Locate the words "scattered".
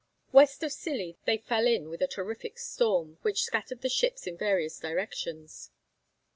3.43-3.81